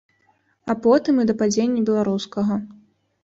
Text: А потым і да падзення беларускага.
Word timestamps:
А 0.73 0.75
потым 0.85 1.19
і 1.23 1.27
да 1.29 1.35
падзення 1.43 1.83
беларускага. 1.89 2.57